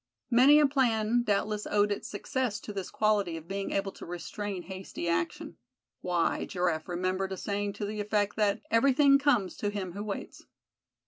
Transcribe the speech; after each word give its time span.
Many 0.31 0.59
a 0.59 0.65
plan 0.65 1.21
doubtless 1.21 1.67
owed 1.67 1.91
its 1.91 2.07
success 2.07 2.59
to 2.61 2.73
this 2.73 2.89
quality 2.89 3.37
of 3.37 3.47
being 3.47 3.69
able 3.69 3.91
to 3.91 4.03
restrain 4.03 4.63
hasty 4.63 5.07
action; 5.07 5.57
why, 6.01 6.45
Giraffe 6.45 6.87
remembered 6.87 7.31
a 7.33 7.37
saying 7.37 7.73
to 7.73 7.85
the 7.85 7.99
effect 8.01 8.35
that 8.35 8.63
"everything 8.71 9.19
comes 9.19 9.55
to 9.57 9.69
him 9.69 9.91
who 9.91 10.03
waits." 10.03 10.47